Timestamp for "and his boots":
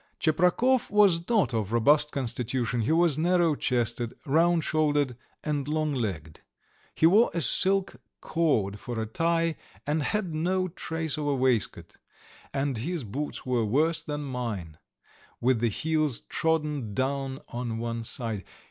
12.51-13.45